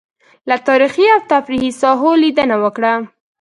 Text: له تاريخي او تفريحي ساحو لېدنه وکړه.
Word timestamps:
له 0.49 0.55
تاريخي 0.67 1.05
او 1.15 1.19
تفريحي 1.31 1.71
ساحو 1.81 2.11
لېدنه 2.21 2.55
وکړه. 2.63 2.93